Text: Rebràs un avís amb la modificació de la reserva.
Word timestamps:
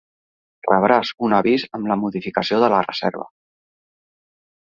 Rebràs 0.67 1.11
un 1.27 1.35
avís 1.39 1.65
amb 1.79 1.91
la 1.91 1.99
modificació 2.05 2.61
de 2.65 2.71
la 2.75 2.81
reserva. 2.87 3.27